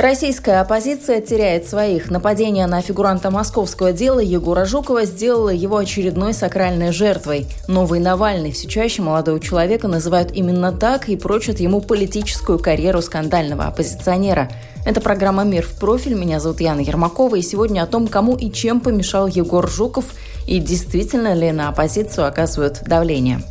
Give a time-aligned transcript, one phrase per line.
[0.00, 2.10] Российская оппозиция теряет своих.
[2.10, 7.46] Нападение на фигуранта московского дела Егора Жукова сделало его очередной сакральной жертвой.
[7.68, 13.66] Новый Навальный все чаще молодого человека называют именно так и прочат ему политическую карьеру скандального
[13.66, 14.50] оппозиционера.
[14.86, 16.14] Это программа «Мир в профиль».
[16.14, 17.34] Меня зовут Яна Ермакова.
[17.36, 20.06] И сегодня о том, кому и чем помешал Егор Жуков
[20.46, 23.42] и действительно ли на оппозицию оказывают давление.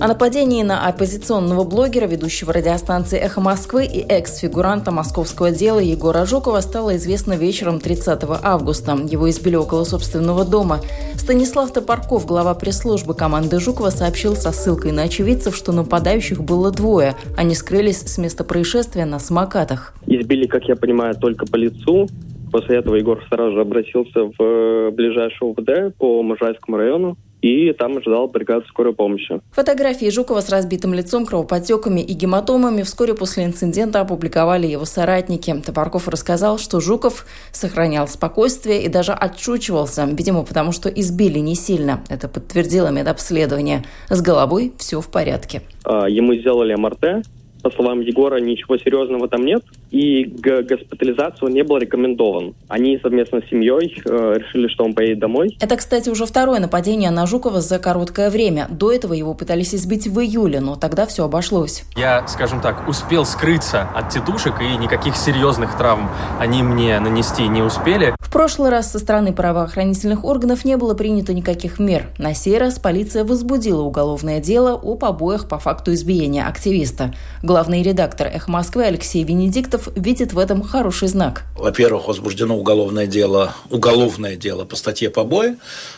[0.00, 6.60] О нападении на оппозиционного блогера, ведущего радиостанции «Эхо Москвы» и экс-фигуранта московского дела Егора Жукова
[6.60, 8.92] стало известно вечером 30 августа.
[8.92, 10.80] Его избили около собственного дома.
[11.16, 17.14] Станислав Топорков, глава пресс-службы команды Жукова, сообщил со ссылкой на очевидцев, что нападающих было двое.
[17.36, 19.92] Они скрылись с места происшествия на самокатах.
[20.06, 22.08] Избили, как я понимаю, только по лицу.
[22.50, 28.28] После этого Егор сразу же обратился в ближайший УВД по Можайскому району и там ожидал
[28.28, 29.40] бригаду скорой помощи.
[29.52, 35.54] Фотографии Жукова с разбитым лицом, кровоподтеками и гематомами вскоре после инцидента опубликовали его соратники.
[35.64, 42.00] Топорков рассказал, что Жуков сохранял спокойствие и даже отшучивался, видимо, потому что избили не сильно.
[42.08, 43.84] Это подтвердило медобследование.
[44.08, 45.62] С головой все в порядке.
[45.84, 47.26] А, ему сделали МРТ,
[47.62, 52.54] по словам Егора, ничего серьезного там нет, и госпитализацию не был рекомендован.
[52.68, 55.56] Они совместно с семьей э, решили, что он поедет домой.
[55.60, 58.66] Это, кстати, уже второе нападение на Жукова за короткое время.
[58.70, 61.84] До этого его пытались избить в июле, но тогда все обошлось.
[61.96, 67.62] Я, скажем так, успел скрыться от тетушек, и никаких серьезных травм они мне нанести не
[67.62, 68.14] успели.
[68.20, 72.06] В прошлый раз со стороны правоохранительных органов не было принято никаких мер.
[72.16, 77.12] На сей раз полиция возбудила уголовное дело о побоях по факту избиения активиста.
[77.50, 81.42] Главный редактор «Эх Москвы» Алексей Венедиктов видит в этом хороший знак.
[81.56, 85.56] Во-первых, возбуждено уголовное дело, уголовное дело по статье побои.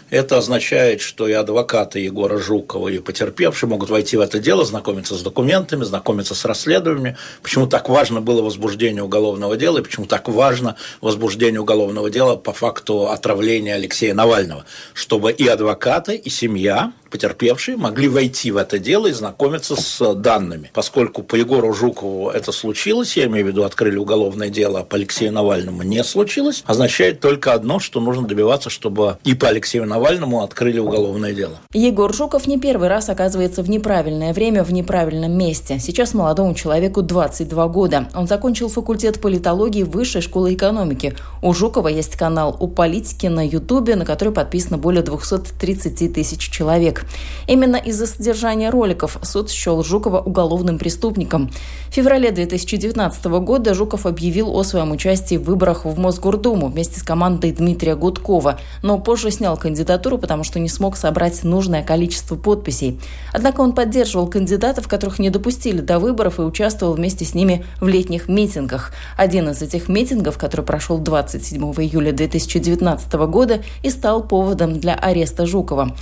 [0.09, 5.15] Это означает, что и адвокаты Егора Жукова, и потерпевшие могут войти в это дело, знакомиться
[5.15, 7.19] с документами, знакомиться с расследованиями.
[7.43, 12.55] Почему так важно было возбуждение уголовного дела, и почему так важно возбуждение уголовного дела по
[12.55, 14.65] факту отравления Алексея Навального,
[14.95, 20.71] чтобы и адвокаты, и семья потерпевшие могли войти в это дело и знакомиться с данными.
[20.73, 24.97] Поскольку по Егору Жукову это случилось, я имею в виду, открыли уголовное дело, а по
[24.97, 30.43] Алексею Навальному не случилось, означает только одно, что нужно добиваться, чтобы и по Алексею Навальному
[30.43, 31.61] открыли уголовное дело.
[31.73, 35.79] Егор Жуков не первый раз оказывается в неправильное время в неправильном месте.
[35.79, 38.09] Сейчас молодому человеку 22 года.
[38.15, 41.15] Он закончил факультет политологии Высшей школы экономики.
[41.43, 47.02] У Жукова есть канал «У политики» на Ютубе, на который подписано более 230 тысяч человек.
[47.47, 51.51] Именно из-за содержания роликов суд счел Жукова уголовным преступником.
[51.89, 57.03] В феврале 2019 года Жуков объявил о своем участии в выборах в Мосгордуму вместе с
[57.03, 63.01] командой Дмитрия Гудкова, но позже снял кандидатуру, потому что не смог собрать нужное количество подписей.
[63.33, 67.89] Однако он поддерживал кандидатов, которых не допустили до выборов и участвовал вместе с ними в
[67.89, 68.93] летних митингах.
[69.17, 75.47] Один из этих митингов, который прошел 27 июля 2019 года, и стал поводом для ареста
[75.47, 75.95] Жукова.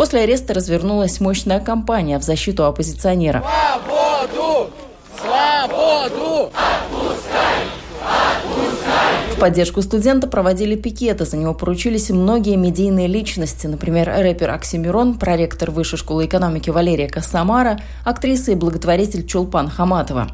[0.00, 3.44] После ареста развернулась мощная кампания в защиту оппозиционера.
[3.84, 4.70] Свободу!
[5.20, 6.50] Свободу!
[6.54, 7.66] Отпускай!
[9.36, 11.26] В поддержку студента проводили пикеты.
[11.26, 13.66] За него поручились многие медийные личности.
[13.66, 20.28] Например, рэпер Оксимирон, проректор Высшей школы экономики Валерия Косамара, актриса и благотворитель Чулпан Хаматова.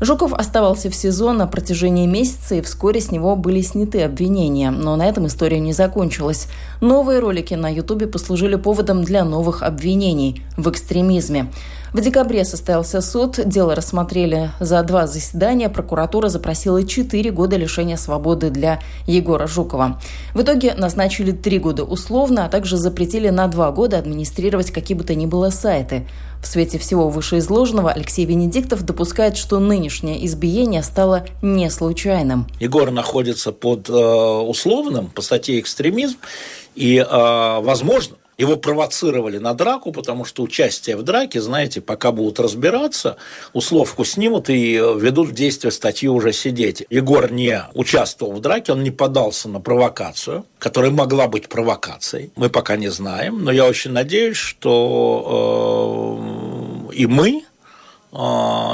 [0.00, 4.70] Жуков оставался в СИЗО на протяжении месяца, и вскоре с него были сняты обвинения.
[4.70, 6.46] Но на этом история не закончилась.
[6.80, 11.50] Новые ролики на Ютубе послужили поводом для новых обвинений в экстремизме.
[11.92, 18.50] В декабре состоялся суд, дело рассмотрели за два заседания, прокуратура запросила четыре года лишения свободы
[18.50, 19.98] для Егора Жукова.
[20.34, 25.04] В итоге назначили три года условно, а также запретили на два года администрировать какие бы
[25.04, 26.06] то ни было сайты.
[26.42, 32.46] В свете всего вышеизложенного Алексей Венедиктов допускает, что нынешнее избиение стало не случайным.
[32.60, 36.16] Егор находится под э, условным по статье экстремизм,
[36.74, 42.38] и, э, возможно, его провоцировали на драку, потому что участие в драке, знаете, пока будут
[42.38, 43.16] разбираться,
[43.52, 46.86] условку снимут и ведут в действие статью уже сидеть.
[46.88, 52.30] Егор не участвовал в драке, он не подался на провокацию, которая могла быть провокацией.
[52.36, 56.27] Мы пока не знаем, но я очень надеюсь, что э,
[56.98, 57.44] и мы,
[58.12, 58.16] э,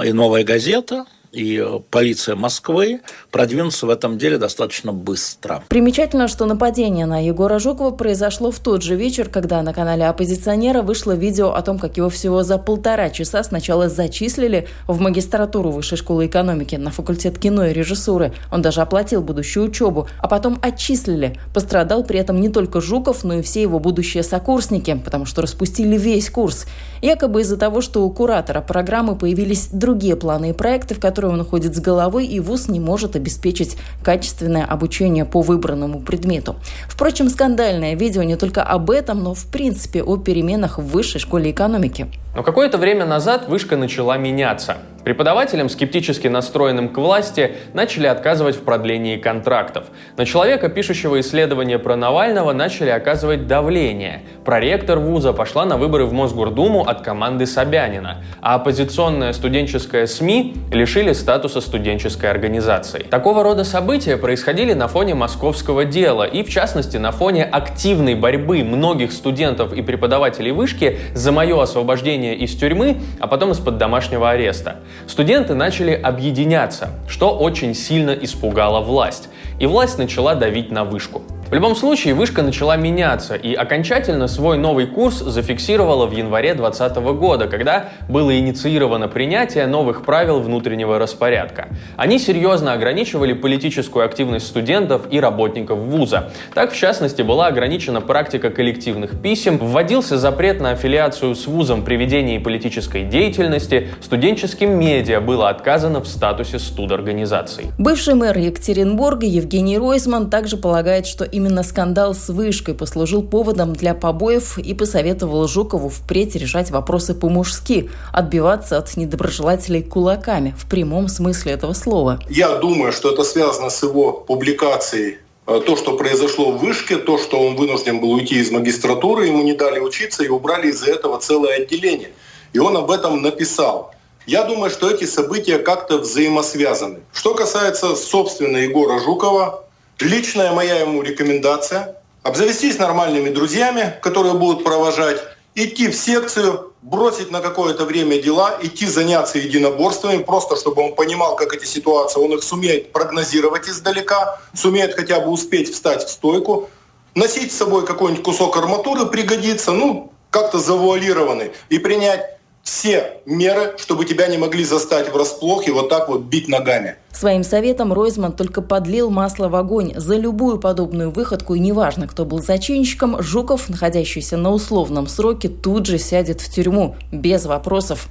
[0.06, 1.05] и «Новая газета»,
[1.35, 3.01] и полиция Москвы
[3.31, 5.63] продвинутся в этом деле достаточно быстро.
[5.69, 10.83] Примечательно, что нападение на Егора Жукова произошло в тот же вечер, когда на канале оппозиционера
[10.83, 15.99] вышло видео о том, как его всего за полтора часа сначала зачислили в магистратуру Высшей
[15.99, 18.33] школы экономики на факультет кино и режиссуры.
[18.53, 21.39] Он даже оплатил будущую учебу, а потом отчислили.
[21.53, 25.97] Пострадал при этом не только Жуков, но и все его будущие сокурсники, потому что распустили
[25.97, 26.67] весь курс.
[27.03, 31.41] Якобы из-за того, что у куратора программы появились другие планы и проекты, в которые он
[31.41, 36.56] уходит с головой, и ВУЗ не может обеспечить качественное обучение по выбранному предмету.
[36.87, 41.50] Впрочем, скандальное видео не только об этом, но в принципе о переменах в высшей школе
[41.50, 42.09] экономики.
[42.37, 44.76] Но какое-то время назад вышка начала меняться.
[45.05, 49.85] Преподавателям, скептически настроенным к власти, начали отказывать в продлении контрактов.
[50.17, 54.23] На человека, пишущего исследования про Навального, начали оказывать давление.
[54.47, 61.12] Проректор вуза пошла на выборы в Мосгордуму от команды Собянина, а оппозиционная студенческая СМИ лишили
[61.12, 63.01] статуса студенческой организации.
[63.11, 68.65] Такого рода события происходили на фоне московского дела и, в частности, на фоне активной борьбы
[68.65, 74.77] многих студентов и преподавателей вышки за мое освобождение из тюрьмы, а потом из-под домашнего ареста.
[75.06, 79.29] Студенты начали объединяться, что очень сильно испугало власть.
[79.58, 81.23] И власть начала давить на вышку.
[81.55, 86.97] В любом случае, вышка начала меняться и окончательно свой новый курс зафиксировала в январе 2020
[87.17, 91.69] года, когда было инициировано принятие новых правил внутреннего распорядка.
[91.97, 96.33] Они серьезно ограничивали политическую активность студентов и работников вуза.
[96.55, 101.95] Так, в частности, была ограничена практика коллективных писем, вводился запрет на аффилиацию с вузом при
[101.95, 107.67] ведении политической деятельности, студенческим медиа было отказано в статусе студорганизаций.
[107.79, 113.75] Бывший мэр Екатеринбурга Евгений Ройзман также полагает, что именно Именно скандал с вышкой послужил поводом
[113.75, 121.08] для побоев и посоветовал Жукову впредь решать вопросы по-мужски, отбиваться от недоброжелателей кулаками в прямом
[121.08, 122.19] смысле этого слова.
[122.31, 127.19] Я думаю, что это связано с его публикацией э, то, что произошло в Вышке, то,
[127.19, 131.20] что он вынужден был уйти из магистратуры, ему не дали учиться и убрали из-за этого
[131.20, 132.12] целое отделение.
[132.55, 133.93] И он об этом написал.
[134.26, 137.00] Я думаю, что эти события как-то взаимосвязаны.
[137.12, 139.64] Что касается, собственно, Егора Жукова,
[140.00, 145.23] Личная моя ему рекомендация– обзавестись нормальными друзьями, которые будут провожать,
[145.55, 151.37] идти в секцию, бросить на какое-то время дела, идти заняться единоборствами, просто чтобы он понимал,
[151.37, 156.70] как эти ситуации, он их сумеет прогнозировать издалека, сумеет хотя бы успеть встать в стойку,
[157.14, 162.25] носить с собой какой-нибудь кусок арматуры пригодится, ну, как-то завуалированный, и принять
[162.62, 166.96] все меры, чтобы тебя не могли застать врасплох и вот так вот бить ногами.
[167.15, 169.93] Своим советом Ройзман только подлил масло в огонь.
[169.95, 175.87] За любую подобную выходку, и неважно, кто был зачинщиком, Жуков, находящийся на условном сроке, тут
[175.87, 178.09] же сядет в тюрьму, без вопросов.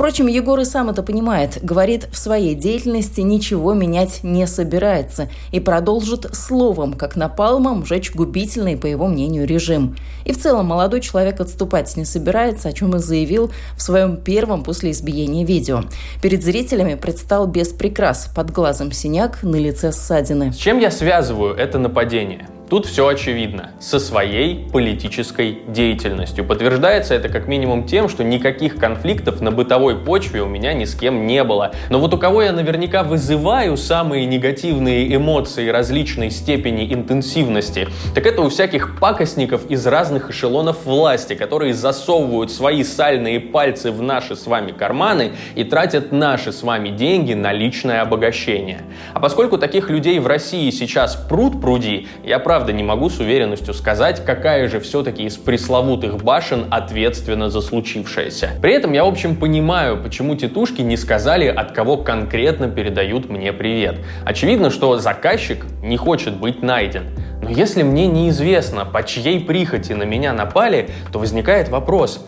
[0.00, 1.58] Впрочем, Егор и сам это понимает.
[1.62, 8.78] Говорит, в своей деятельности ничего менять не собирается и продолжит словом, как напалмом, жечь губительный,
[8.78, 9.96] по его мнению, режим.
[10.24, 14.62] И в целом молодой человек отступать не собирается, о чем и заявил в своем первом
[14.62, 15.82] после избиения видео.
[16.22, 20.50] Перед зрителями предстал без прикрас, под глазом синяк, на лице ссадины.
[20.50, 22.48] С чем я связываю это нападение?
[22.70, 23.72] Тут все очевидно.
[23.80, 26.44] Со своей политической деятельностью.
[26.44, 30.94] Подтверждается это как минимум тем, что никаких конфликтов на бытовой почве у меня ни с
[30.94, 31.72] кем не было.
[31.88, 38.40] Но вот у кого я наверняка вызываю самые негативные эмоции различной степени интенсивности, так это
[38.42, 44.46] у всяких пакостников из разных эшелонов власти, которые засовывают свои сальные пальцы в наши с
[44.46, 48.82] вами карманы и тратят наши с вами деньги на личное обогащение.
[49.12, 53.18] А поскольку таких людей в России сейчас пруд пруди, я прав правда не могу с
[53.18, 58.50] уверенностью сказать, какая же все-таки из пресловутых башен ответственна за случившееся.
[58.60, 63.54] При этом я, в общем, понимаю, почему тетушки не сказали, от кого конкретно передают мне
[63.54, 64.00] привет.
[64.26, 67.04] Очевидно, что заказчик не хочет быть найден.
[67.42, 72.26] Но если мне неизвестно, по чьей прихоти на меня напали, то возникает вопрос,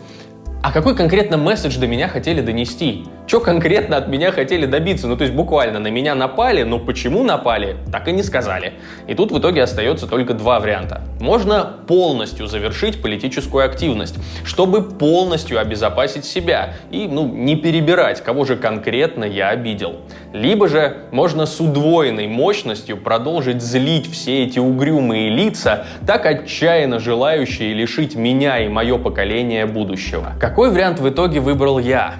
[0.63, 3.03] а какой конкретно месседж до меня хотели донести?
[3.27, 5.07] Что конкретно от меня хотели добиться?
[5.07, 8.73] Ну, то есть буквально на меня напали, но почему напали, так и не сказали.
[9.07, 11.01] И тут в итоге остается только два варианта.
[11.19, 14.15] Можно полностью завершить политическую активность,
[14.45, 20.01] чтобы полностью обезопасить себя и, ну, не перебирать, кого же конкретно я обидел.
[20.31, 27.73] Либо же можно с удвоенной мощностью продолжить злить все эти угрюмые лица, так отчаянно желающие
[27.73, 30.33] лишить меня и мое поколение будущего.
[30.53, 32.13] Какой вариант в итоге выбрал я?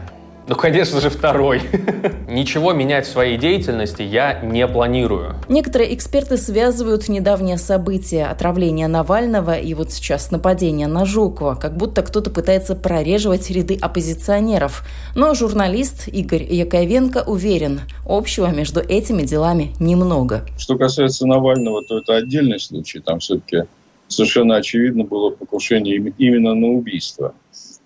[0.48, 1.62] Ну, конечно же, второй.
[2.28, 5.36] Ничего менять в своей деятельности я не планирую.
[5.50, 12.02] Некоторые эксперты связывают недавнее событие отравления Навального и вот сейчас нападение на Жукова, как будто
[12.02, 14.84] кто-то пытается прореживать ряды оппозиционеров.
[15.16, 20.44] Но журналист Игорь Яковенко уверен, общего между этими делами немного.
[20.58, 23.00] Что касается Навального, то это отдельный случай.
[23.00, 23.66] Там все-таки
[24.08, 27.36] совершенно очевидно было покушение именно на убийство.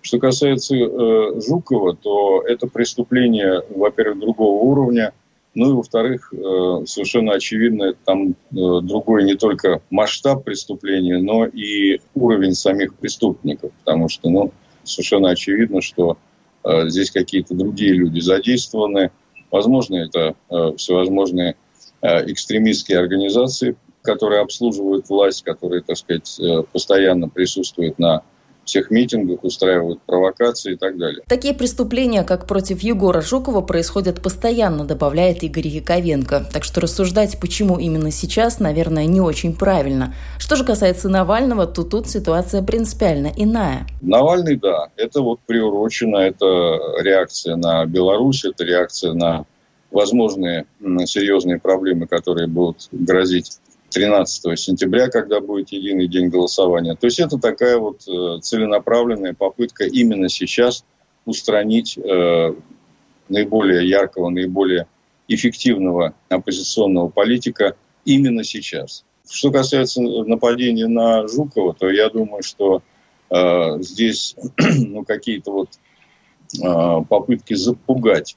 [0.08, 5.12] Что касается э, Жукова, то это преступление, во-первых, другого уровня,
[5.54, 6.36] ну и, во-вторых, э,
[6.86, 14.08] совершенно очевидно, там э, другой не только масштаб преступления, но и уровень самих преступников, потому
[14.08, 14.50] что, ну,
[14.82, 16.16] совершенно очевидно, что
[16.64, 19.10] э, здесь какие-то другие люди задействованы.
[19.50, 21.56] Возможно, это э, всевозможные
[22.00, 28.22] э, экстремистские организации, которые обслуживают власть, которые, так сказать, э, постоянно присутствуют на
[28.68, 31.22] всех митингах, устраивают провокации и так далее.
[31.26, 36.46] Такие преступления, как против Егора Жукова, происходят постоянно, добавляет Игорь Яковенко.
[36.52, 40.14] Так что рассуждать, почему именно сейчас, наверное, не очень правильно.
[40.38, 43.86] Что же касается Навального, то тут ситуация принципиально иная.
[44.02, 46.44] Навальный, да, это вот приурочено, это
[47.00, 49.46] реакция на Беларусь, это реакция на
[49.90, 50.66] возможные
[51.06, 53.58] серьезные проблемы, которые будут грозить
[53.90, 56.94] 13 сентября, когда будет единый день голосования.
[56.94, 60.84] То есть это такая вот э, целенаправленная попытка именно сейчас
[61.24, 62.54] устранить э,
[63.28, 64.86] наиболее яркого, наиболее
[65.28, 69.04] эффективного оппозиционного политика именно сейчас.
[69.28, 72.82] Что касается нападения на Жукова, то я думаю, что
[73.30, 75.68] э, здесь ну, какие-то вот
[76.62, 78.36] э, попытки запугать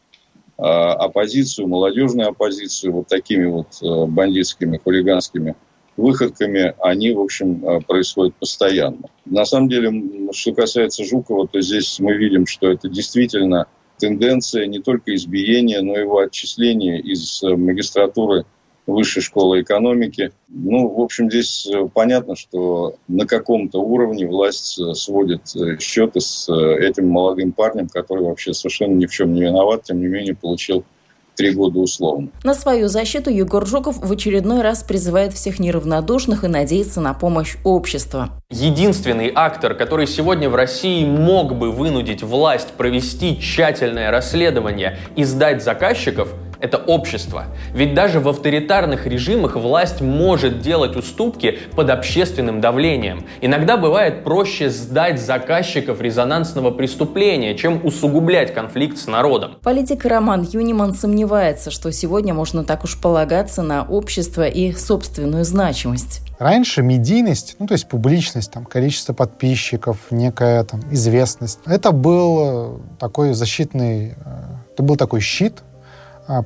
[0.63, 5.56] оппозицию, молодежную оппозицию вот такими вот э, бандитскими, хулиганскими
[5.98, 9.10] выходками, они, в общем, э, происходят постоянно.
[9.25, 9.91] На самом деле,
[10.32, 15.96] что касается Жукова, то здесь мы видим, что это действительно тенденция не только избиения, но
[15.96, 18.46] и его отчисления из э, магистратуры
[18.88, 20.32] высшей школы экономики.
[20.50, 26.20] Ну, в общем, здесь э, понятно, что на каком-то уровне власть э, сводит э, счеты
[26.20, 30.36] с этим молодым парнем, который вообще совершенно ни в чем не виноват, тем не менее
[30.36, 30.84] получил
[31.36, 32.30] три года условно.
[32.44, 37.56] На свою защиту Егор Жуков в очередной раз призывает всех неравнодушных и надеется на помощь
[37.64, 38.30] общества.
[38.50, 45.64] Единственный актор, который сегодня в России мог бы вынудить власть провести тщательное расследование и сдать
[45.64, 47.46] заказчиков– это общество.
[47.74, 53.25] Ведь даже в авторитарных режимах власть может делать уступки под общественным давлением.
[53.41, 59.58] Иногда бывает проще сдать заказчиков резонансного преступления, чем усугублять конфликт с народом.
[59.63, 66.22] Политик Роман Юниман сомневается, что сегодня можно так уж полагаться на общество и собственную значимость.
[66.39, 72.98] Раньше медийность, ну то есть публичность, там, количество подписчиков, некая там известность, это был э,
[73.00, 74.13] такой защитный, э,
[74.74, 75.62] это был такой щит,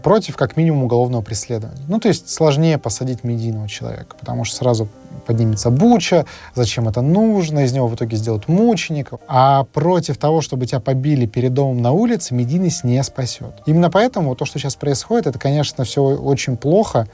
[0.03, 1.83] против как минимум уголовного преследования.
[1.87, 4.87] Ну, то есть сложнее посадить медийного человека, потому что сразу
[5.25, 9.19] поднимется буча, зачем это нужно, из него в итоге сделают мучеников.
[9.27, 13.61] А против того, чтобы тебя побили перед домом на улице, медийность не спасет.
[13.65, 17.07] Именно поэтому то, что сейчас происходит, это, конечно, все очень плохо,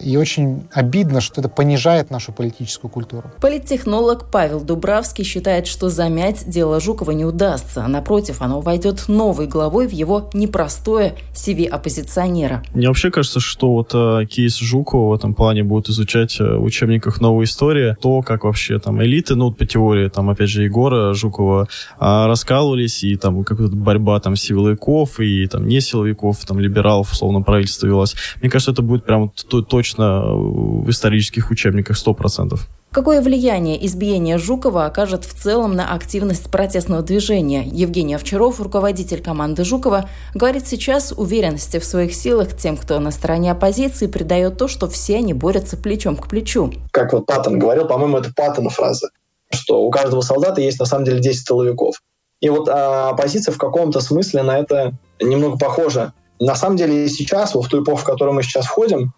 [0.00, 3.30] и очень обидно, что это понижает нашу политическую культуру.
[3.40, 7.86] Политтехнолог Павел Дубравский считает, что замять дело Жукова не удастся.
[7.86, 12.62] Напротив, оно войдет новой главой в его непростое CV оппозиционера.
[12.74, 16.64] Мне вообще кажется, что вот э, кейс Жукова в этом плане будут изучать э, в
[16.64, 17.96] учебниках новой истории.
[18.00, 23.04] То, как вообще там элиты, ну, по теории, там, опять же, Егора Жукова э, раскалывались,
[23.04, 28.14] и там какая-то борьба там силовиков и там не силовиков, там, либералов, условно, правительство велось.
[28.40, 32.58] Мне кажется, это будет прям то, то точно в исторических учебниках 100%.
[32.90, 37.64] Какое влияние избиение Жукова окажет в целом на активность протестного движения?
[37.66, 43.52] Евгений Овчаров, руководитель команды Жукова, говорит сейчас уверенности в своих силах тем, кто на стороне
[43.52, 46.72] оппозиции, придает то, что все они борются плечом к плечу.
[46.90, 49.10] Как вот Паттон говорил, по-моему, это Паттон фраза,
[49.52, 52.00] что у каждого солдата есть на самом деле 10 тыловиков.
[52.40, 56.14] И вот а, оппозиция в каком-то смысле на это немного похожа.
[56.40, 59.12] На самом деле сейчас, вот в ту эпоху, в которую мы сейчас входим,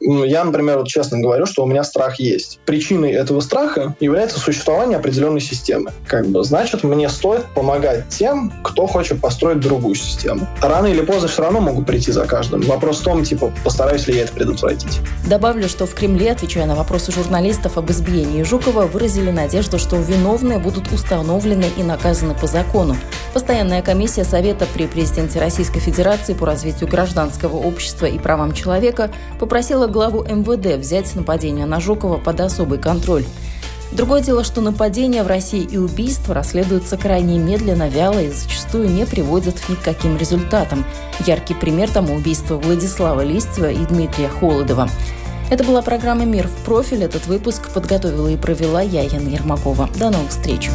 [0.00, 2.60] я, например, вот честно говорю, что у меня страх есть.
[2.64, 5.92] Причиной этого страха является существование определенной системы.
[6.06, 10.46] Как бы, значит, мне стоит помогать тем, кто хочет построить другую систему.
[10.62, 12.60] Рано или поздно все равно могут прийти за каждым.
[12.62, 15.00] Вопрос в том, типа, постараюсь ли я это предотвратить.
[15.28, 20.58] Добавлю, что в Кремле, отвечая на вопросы журналистов об избиении Жукова, выразили надежду, что виновные
[20.58, 22.96] будут установлены и наказаны по закону.
[23.34, 29.87] Постоянная комиссия Совета при президенте Российской Федерации по развитию гражданского общества и правам человека попросила
[29.88, 33.24] главу МВД взять нападение на Жукова под особый контроль.
[33.92, 39.06] Другое дело, что нападения в России и убийства расследуются крайне медленно, вяло и зачастую не
[39.06, 40.84] приводят ни к каким результатам.
[41.26, 44.88] Яркий пример тому убийства Владислава Листьева и Дмитрия Холодова.
[45.50, 47.04] Это была программа «Мир в профиль».
[47.04, 49.88] Этот выпуск подготовила и провела я, Яна Ермакова.
[49.96, 50.70] До новых встреч!